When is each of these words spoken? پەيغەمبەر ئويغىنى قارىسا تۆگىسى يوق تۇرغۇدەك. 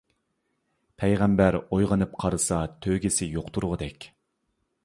پەيغەمبەر 1.01 1.57
ئويغىنى 1.59 2.09
قارىسا 2.23 2.59
تۆگىسى 2.87 3.31
يوق 3.37 3.53
تۇرغۇدەك. 3.59 4.13